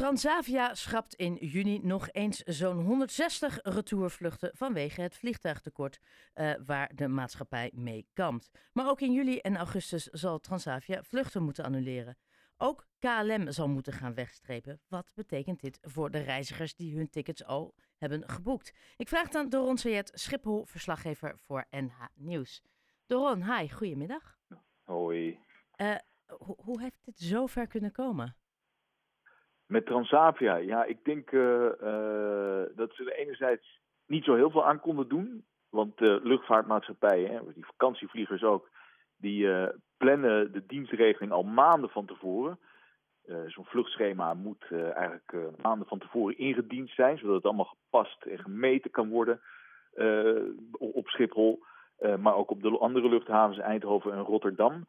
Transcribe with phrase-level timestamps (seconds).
[0.00, 6.00] Transavia schrapt in juni nog eens zo'n 160 retourvluchten vanwege het vliegtuigtekort
[6.34, 8.50] uh, waar de maatschappij mee kampt.
[8.72, 12.16] Maar ook in juli en augustus zal Transavia vluchten moeten annuleren.
[12.56, 14.80] Ook KLM zal moeten gaan wegstrepen.
[14.88, 18.72] Wat betekent dit voor de reizigers die hun tickets al hebben geboekt?
[18.96, 22.62] Ik vraag dan Doron Sayed, Schiphol-verslaggever voor NH Nieuws.
[23.06, 24.38] Doron, hi, goedemiddag.
[24.82, 25.38] Hoi.
[25.76, 25.94] Uh,
[26.56, 28.36] hoe heeft dit zo ver kunnen komen?
[29.70, 34.64] Met Transavia, ja, ik denk uh, uh, dat ze er enerzijds niet zo heel veel
[34.64, 35.44] aan konden doen.
[35.68, 38.70] Want de luchtvaartmaatschappijen, die vakantievliegers ook,
[39.16, 39.48] die
[39.96, 42.58] plannen de dienstregeling al maanden van tevoren.
[43.46, 48.90] Zo'n vluchtschema moet eigenlijk maanden van tevoren ingediend zijn, zodat het allemaal gepast en gemeten
[48.90, 49.40] kan worden
[50.78, 51.62] op Schiphol.
[52.18, 54.86] maar ook op de andere luchthavens Eindhoven en Rotterdam.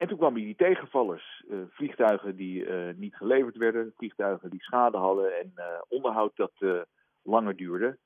[0.00, 1.44] En toen kwamen die tegenvallers.
[1.48, 6.86] Uh, vliegtuigen die uh, niet geleverd werden, vliegtuigen die schade hadden en uh, onderhoud dat
[7.22, 7.98] langer duurde.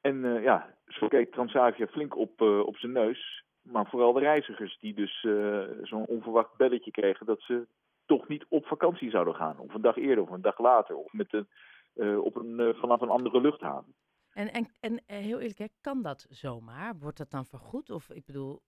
[0.00, 3.44] En ja, zo keek Transavia flink op, op zijn neus.
[3.62, 5.20] Maar vooral de reizigers die dus
[5.82, 7.66] zo'n onverwacht belletje kregen dat ze
[8.06, 9.58] toch niet op vakantie zouden gaan.
[9.58, 10.96] Of een dag eerder of een dag later.
[10.96, 11.48] Of met een,
[12.20, 13.94] op een, vanaf een andere luchthaven.
[14.32, 16.98] En, en, en heel eerlijk, kan dat zomaar?
[16.98, 17.90] Wordt dat dan vergoed?
[17.90, 18.60] Of ik bedoel,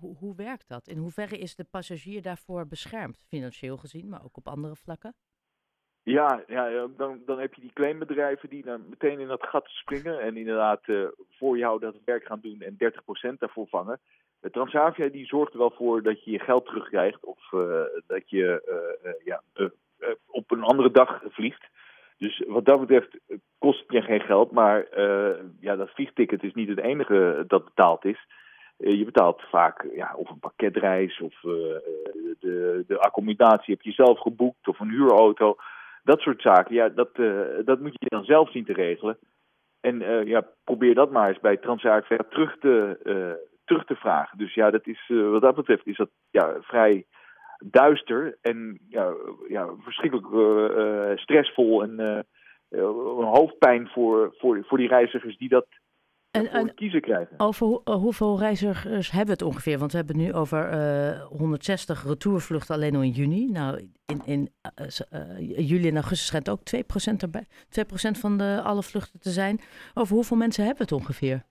[0.00, 0.88] hoe, werkt dat?
[0.88, 5.14] In hoeverre is de passagier daarvoor beschermd, financieel gezien, maar ook op andere vlakken?
[6.02, 10.20] Ja, ja dan, dan heb je die claimbedrijven die dan meteen in dat gat springen
[10.20, 12.76] en inderdaad uh, voor jou dat werk gaan doen en
[13.34, 14.00] 30% daarvoor vangen.
[14.50, 18.62] Transavia die zorgt er wel voor dat je je geld terugkrijgt of uh, dat je
[19.04, 19.42] uh, ja,
[20.26, 21.70] op een andere dag vliegt.
[22.18, 23.18] Dus wat dat betreft
[23.58, 24.86] kost het je geen geld, maar
[25.60, 28.26] ja, dat vliegticket is niet het enige dat betaald is.
[28.82, 31.52] Eh, je betaalt vaak ja, of een pakketreis of uh,
[32.40, 35.56] de, de accommodatie heb je zelf geboekt of een huurauto.
[36.04, 37.16] Dat soort zaken, ja, dat,
[37.64, 39.18] dat moet je dan zelf zien te regelen.
[39.80, 42.98] En ja, probeer dat maar eens bij Transavia terug te,
[43.64, 44.38] terug te vragen.
[44.38, 47.06] Dus ja, dat is, wat dat betreft is dat ja, vrij
[47.64, 49.12] duister en ja,
[49.48, 51.98] ja, verschrikkelijk stressvol en
[52.68, 55.66] een hoofdpijn voor, voor, voor die reizigers die dat
[56.32, 57.40] en, en kiezen krijgen.
[57.40, 59.78] Over uh, hoeveel reizigers hebben we het ongeveer?
[59.78, 63.50] Want we hebben het nu over uh, eh, 160 retourvluchten alleen al in juni.
[63.50, 64.48] Nou, in, in
[65.12, 67.46] uh, juli en augustus schijnt ook 2% erbij.
[67.46, 69.60] 2% van de, alle vluchten te zijn.
[69.94, 71.42] Over hoeveel mensen hebben we het ongeveer?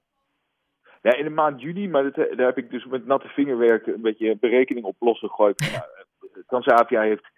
[1.01, 4.01] Ja, in de maand juni, maar dat, daar heb ik dus met natte vingerwerk een
[4.01, 5.59] beetje berekening op losgegooid.
[5.71, 5.83] nou,
[6.47, 7.29] Transavia heeft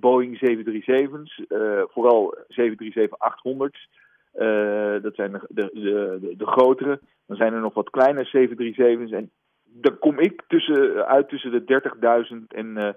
[0.00, 1.42] Boeing 737's,
[1.92, 3.88] vooral 737-800's.
[4.36, 7.00] Uh, dat zijn de, de, de, de, grotere.
[7.26, 9.12] Dan zijn er nog wat kleine 737's.
[9.12, 9.30] En
[9.64, 11.82] dan kom ik tussen, uit tussen de
[12.32, 12.88] 30.000 en uh,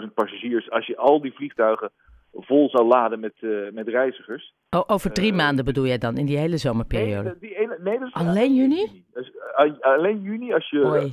[0.00, 0.70] 38.000 passagiers.
[0.70, 1.90] Als je al die vliegtuigen
[2.32, 4.54] vol zou laden met, uh, met reizigers.
[4.70, 7.28] Oh, over drie maanden bedoel jij dan, in die hele zomerperiode?
[7.28, 9.04] Nee, die ene, nee dat is alleen juni?
[9.80, 11.12] Alleen juni, als je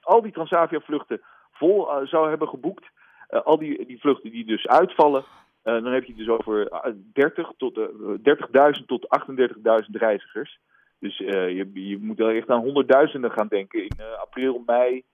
[0.00, 1.20] al die Transavia-vluchten
[1.52, 2.84] vol zou hebben geboekt.
[3.28, 5.24] al die, die vluchten die dus uitvallen,
[5.72, 6.68] dan heb je het dus over
[7.12, 10.58] 30 eh, tot, uh, 30.000 tot 38.000 reizigers.
[10.98, 13.90] Dus je, je moet wel echt aan honderdduizenden gaan denken in
[14.20, 15.04] april, mei,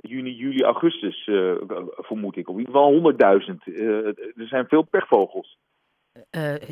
[0.00, 1.24] juni, juli, augustus,
[1.96, 2.48] vermoed ik.
[2.48, 3.12] Of in ieder geval
[3.66, 3.74] 100.000.
[4.36, 5.58] er zijn veel pechvogels.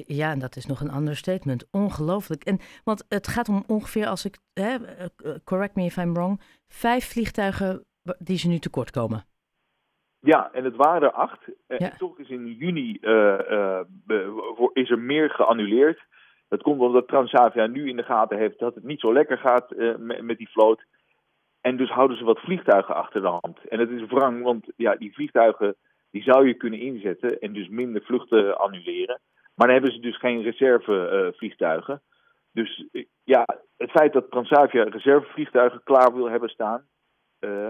[0.06, 1.68] ja, en dat is nog een ander statement.
[1.70, 2.44] Ongelooflijk.
[2.44, 4.38] En, want het gaat om ongeveer, als ik,
[5.44, 7.84] correct me if I'm wrong, vijf vliegtuigen
[8.18, 9.24] die ze nu tekort komen.
[10.24, 11.40] Ja, en het waren er acht.
[11.66, 13.80] Eh, en toch is in juni uh, uh,
[14.72, 16.00] is er meer geannuleerd.
[16.48, 19.72] Dat komt omdat Transavia nu in de gaten heeft dat het niet zo lekker gaat
[19.72, 20.84] uh, met, met, die vloot.
[21.60, 23.68] En dus houden ze wat vliegtuigen achter de hand.
[23.68, 25.76] En het is wrang, want ja, die vliegtuigen
[26.10, 29.20] die zou je kunnen inzetten en dus minder vluchten annuleren.
[29.54, 32.02] Maar dan hebben ze dus geen reservevliegtuigen.
[32.52, 32.86] dus
[33.24, 33.46] ja,
[33.76, 36.86] het feit dat Transavia reservevliegtuigen klaar wil hebben staan,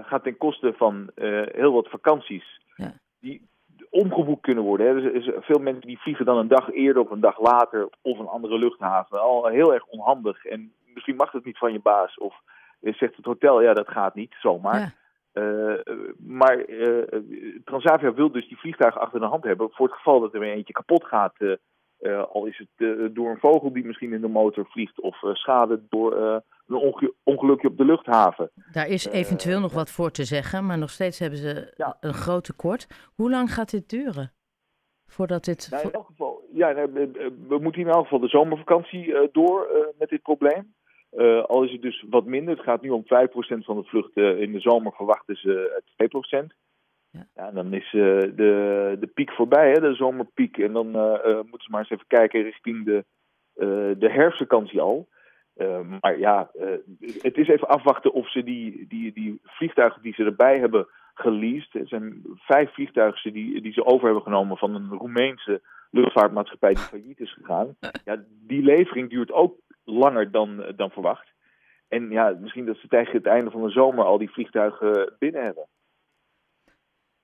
[0.01, 2.61] gaat ten koste van uh, heel wat vakanties.
[2.75, 2.93] Ja.
[3.19, 3.47] Die
[3.89, 4.87] omgeboekt kunnen worden.
[4.87, 5.11] Hè.
[5.11, 8.27] Dus, veel mensen die vliegen dan een dag eerder of een dag later of een
[8.27, 9.21] andere luchthaven.
[9.21, 10.45] Al heel erg onhandig.
[10.45, 12.17] En misschien mag het niet van je baas.
[12.17, 12.41] Of
[12.81, 14.79] zegt het hotel, ja dat gaat niet zomaar.
[14.79, 14.93] Ja.
[15.33, 15.79] Uh,
[16.17, 16.65] maar
[17.63, 20.53] Transavia wil dus die vliegtuigen achter de hand hebben voor het geval dat er weer
[20.53, 21.55] eentje kapot gaat uh,
[22.13, 25.33] al is het uh, door een vogel die misschien in de motor vliegt of uh,
[25.33, 26.15] schade door
[26.67, 28.51] een ongelukje op de luchthaven.
[28.71, 31.97] Daar is eventueel nog wat voor te zeggen, maar nog steeds hebben ze ja.
[31.99, 32.87] een groot tekort.
[33.15, 34.31] Hoe lang gaat dit duren?
[35.07, 35.67] Voordat dit.
[35.71, 36.73] Nou, in elk geval, ja,
[37.47, 39.67] we moeten in elk geval de zomervakantie door
[39.97, 40.73] met dit probleem.
[41.47, 42.55] al is het dus wat minder.
[42.55, 43.07] Het gaat nu om 5%
[43.65, 44.39] van de vluchten.
[44.39, 45.83] in de zomer verwachten ze
[46.43, 46.65] 2%.
[47.15, 47.27] Ja.
[47.35, 50.57] ja dan is de, de piek voorbij, hè, de zomerpiek.
[50.57, 50.87] En dan
[51.49, 53.05] moeten ze maar eens even kijken richting de,
[53.97, 55.07] de herfstvakantie al.
[56.01, 56.49] maar ja,
[56.99, 61.73] het is even afwachten of ze die, die, die vliegtuigen die ze erbij hebben geleased.
[61.73, 65.61] Er zijn vijf vliegtuigen die, die ze over hebben genomen van een Roemeense
[65.91, 67.75] luchtvaartmaatschappij die failliet is gegaan.
[68.05, 71.33] Ja, die levering duurt ook langer dan, dan verwacht.
[71.87, 75.43] En ja, misschien dat ze tegen het einde van de zomer al die vliegtuigen binnen
[75.43, 75.67] hebben.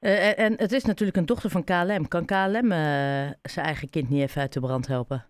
[0.01, 2.07] Uh, en het is natuurlijk een dochter van KLM.
[2.07, 5.25] Kan KLM eh, zijn eigen kind niet even uit de brand helpen?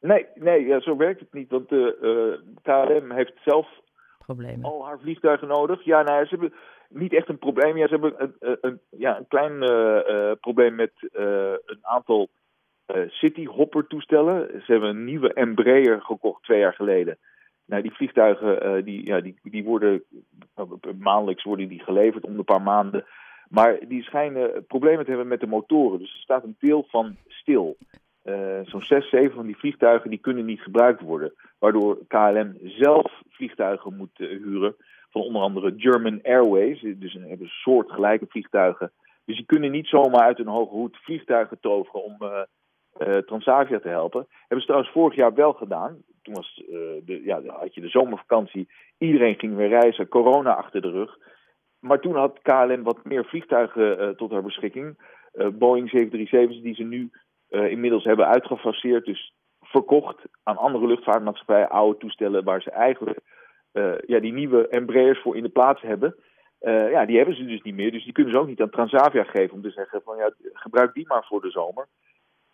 [0.00, 1.50] Nee, nee ja, zo werkt het niet.
[1.50, 1.86] Want eh,
[2.62, 3.66] KLM heeft zelf
[4.18, 4.64] Problemen.
[4.64, 5.84] al haar vliegtuigen nodig.
[5.84, 6.52] Ja, nou, ze hebben
[6.88, 7.76] niet echt een probleem.
[7.76, 9.58] Ja, ze hebben een, een ja, een klein
[10.40, 10.92] probleem met
[11.64, 12.28] een aantal
[13.06, 14.62] City Hopper toestellen.
[14.64, 17.18] Ze hebben een nieuwe Embraer gekocht twee jaar geleden.
[17.68, 20.02] Nou, die vliegtuigen uh, die, ja, die, die worden
[20.98, 23.04] maandelijks worden die geleverd om een paar maanden.
[23.48, 25.98] Maar die schijnen problemen te hebben met de motoren.
[25.98, 27.76] Dus er staat een deel van stil.
[28.24, 31.32] Uh, Zo'n zes, zeven van die vliegtuigen die kunnen niet gebruikt worden.
[31.58, 34.76] Waardoor KLM zelf vliegtuigen moet uh, huren.
[35.10, 36.80] Van onder andere German Airways.
[36.80, 38.92] Dus een, hebben soortgelijke vliegtuigen.
[39.24, 42.16] Dus die kunnen niet zomaar uit een hoge hoed vliegtuigen toveren om
[43.26, 44.26] Transavia te helpen.
[44.38, 46.62] Hebben ze trouwens vorig jaar wel gedaan toen was,
[47.04, 48.68] de, ja, had je de zomervakantie.
[48.98, 51.18] Iedereen ging weer reizen, corona achter de rug.
[51.80, 54.98] Maar toen had KLM wat meer vliegtuigen uh, tot haar beschikking.
[55.34, 57.10] Uh, Boeing 737's die ze nu
[57.48, 59.04] inmiddels hebben uitgefaseerd.
[59.04, 61.68] Dus verkocht aan andere luchtvaartmaatschappijen.
[61.68, 63.20] Oude toestellen waar ze eigenlijk
[64.06, 66.14] ja, die nieuwe Embraers voor in de plaats hebben.
[66.90, 67.92] ja, die hebben ze dus niet meer.
[67.92, 70.94] Dus die kunnen ze ook niet aan Transavia geven om te zeggen van ja, gebruik
[70.94, 71.86] die maar voor de zomer.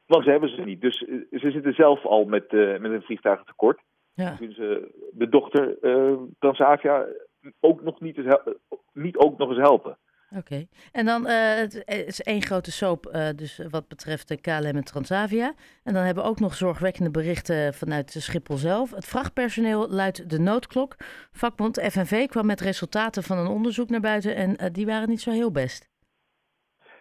[0.07, 0.81] Want ze hebben ze niet.
[0.81, 3.81] Dus eh, ze zitten zelf al met, met een vliegtuigentekort.
[4.15, 4.37] Ja.
[4.41, 4.57] Dus
[5.13, 5.77] de dochter
[6.39, 7.07] Transavia
[7.61, 8.37] ook nog niet, eens
[8.93, 9.99] niet ook nog eens helpen.
[10.39, 14.77] Oké, en dan uh, het is één grote soap uh, dus wat betreft de KLM
[14.77, 15.53] en Transavia.
[15.85, 18.91] En dan hebben we ook nog zorgwekkende berichten vanuit Schiphol zelf.
[18.91, 20.95] Het vrachtpersoneel luidt de noodklok.
[21.33, 25.21] Vakbond FNV kwam met resultaten van een onderzoek naar buiten en uh, die waren niet
[25.21, 25.93] zo heel best.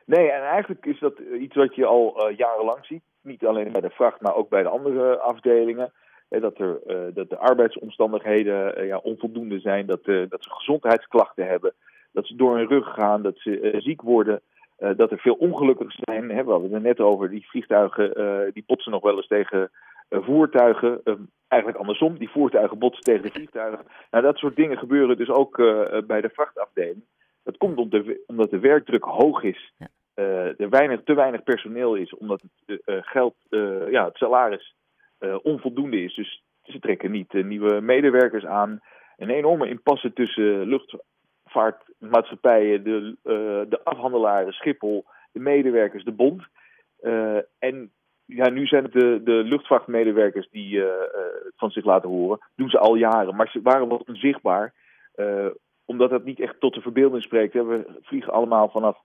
[0.06, 3.04] Nee, en eigenlijk is dat iets wat je al jarenlang ziet.
[3.22, 5.94] Niet alleen bij de vracht, maar ook bij de andere afdelingen.
[6.40, 11.74] Dat, er, uh, dat de arbeidsomstandigheden uh, ja, onvoldoende zijn, dat, dat ze gezondheidsklachten hebben,
[12.12, 14.42] dat ze door hun rug gaan, dat ze ziek worden,
[14.78, 16.30] dat er veel ongelukken zijn.
[16.30, 18.14] Hè, we hadden het er net over, die vliegtuigen
[18.54, 19.72] die botsen nog wel eens tegen
[20.10, 21.02] voertuigen.
[21.48, 23.86] eigenlijk andersom, die voertuigen botsen tegen de vliegtuigen.
[24.12, 25.58] Nou, dat soort dingen gebeuren dus ook
[26.08, 27.04] bij de vrachtafdeling.
[27.44, 27.78] Dat komt
[28.26, 29.74] omdat de werkdruk hoog is.
[30.16, 34.76] Uh, er weinig, te weinig personeel is, omdat het uh, geld, uh, ja, het salaris
[35.42, 36.16] onvoldoende is.
[36.16, 38.82] Dus ze trekken niet nieuwe medewerkers aan.
[39.18, 43.16] Een enorme impasse tussen luchtvaartmaatschappijen, de,
[43.70, 46.44] de afhandelaren, Schiphol, de medewerkers, de bond.
[47.60, 47.92] en
[48.26, 50.84] ja, nu zijn het de, de luchtvaartmedewerkers die
[51.56, 52.40] van zich laten horen.
[52.56, 54.74] doen ze al jaren, maar ze waren wat onzichtbaar
[55.86, 57.54] omdat dat niet echt tot de verbeelding spreekt.
[57.54, 58.98] We vliegen allemaal vanaf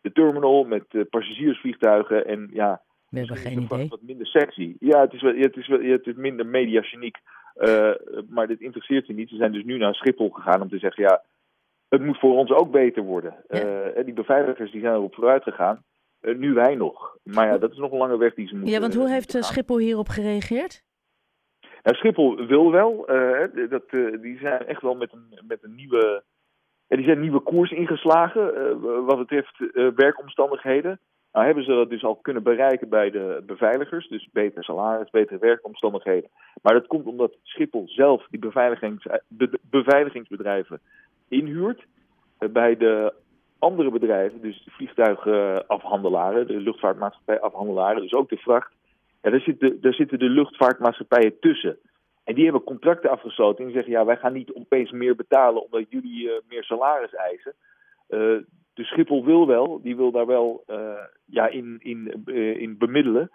[0.00, 2.26] de terminal met uh, passagiersvliegtuigen.
[2.26, 3.88] En ja, we hebben geen idee.
[3.88, 4.76] Wat minder sexy.
[4.78, 7.16] Ja, het is, wel, het is, wel, het is minder mediageniek.
[7.56, 7.90] Uh,
[8.28, 9.28] maar dit interesseert ze niet.
[9.28, 11.22] Ze zijn dus nu naar Schiphol gegaan om te zeggen: ja,
[11.88, 13.34] het moet voor ons ook beter worden.
[13.48, 13.94] Ja.
[13.96, 15.82] Uh, die beveiligers die zijn erop vooruit gegaan.
[16.20, 17.16] nu wij nog.
[17.22, 18.72] Maar ja, dat is nog een lange weg die ze moeten.
[18.72, 20.82] Ja, want hoe heeft Schiphol hierop gereageerd?
[21.82, 23.06] Nou, Schiphol wil wel.
[23.68, 23.90] Dat,
[24.20, 26.22] die zijn echt wel met een, met een nieuwe.
[26.86, 29.58] Ja, die zijn nieuwe koers ingeslagen wat betreft
[29.94, 31.00] werkomstandigheden.
[31.32, 34.08] Nou hebben ze dat dus al kunnen bereiken bij de beveiligers.
[34.08, 36.30] Dus beter salaris, betere werkomstandigheden.
[36.62, 40.80] Maar dat komt omdat Schiphol zelf die beveiligings, be, beveiligingsbedrijven
[41.28, 41.84] inhuurt.
[42.38, 43.12] bij de
[43.58, 48.72] andere bedrijven, dus de vliegtuigafhandelaren, de luchtvaartmaatschappij afhandelaren, dus ook de vracht
[49.22, 51.78] ja, daar, zitten, zitten de luchtvaartmaatschappijen tussen.
[52.24, 55.84] En die hebben contracten afgesloten en zeggen: ja, wij gaan niet opeens meer betalen omdat
[55.88, 57.54] jullie uh, meer salaris eisen.
[58.08, 58.38] Uh,
[58.74, 60.92] de Schiphol wil wel, die wil daar wel uh,
[61.24, 62.24] ja, in, in,
[62.58, 63.30] in bemiddelen.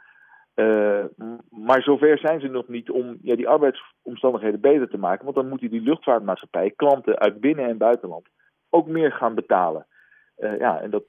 [1.50, 5.24] maar zover zijn ze nog niet om ja, die arbeidsomstandigheden beter te maken.
[5.24, 8.28] Want dan moeten die luchtvaartmaatschappijen, klanten uit binnen- en buitenland,
[8.70, 9.88] ook meer gaan betalen.
[10.36, 11.04] ja, en dat,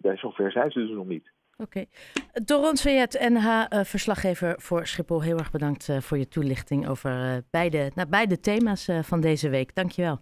[0.00, 1.32] daar, zover zijn ze dus nog niet.
[1.58, 1.62] Oké.
[1.62, 1.88] Okay.
[2.44, 5.22] Doron Sayed, NH-verslaggever voor Schiphol.
[5.22, 9.74] Heel erg bedankt voor je toelichting over beide, nou, beide thema's van deze week.
[9.74, 10.20] Dankjewel.